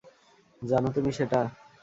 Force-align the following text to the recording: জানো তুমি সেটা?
জানো 0.61 0.89
তুমি 0.95 1.11
সেটা? 1.17 1.39